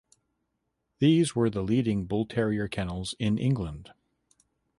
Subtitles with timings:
[0.97, 3.93] These were the leading Bull Terrier kennels in England.